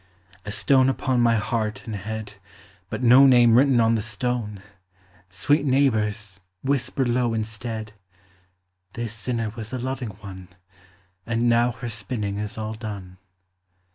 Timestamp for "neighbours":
5.63-6.39